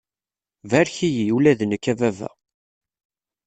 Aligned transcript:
Barek-iyi, 0.69 1.25
ula 1.35 1.53
d 1.59 1.61
nekk, 1.65 1.85
a 1.91 1.93
baba! 1.99 2.29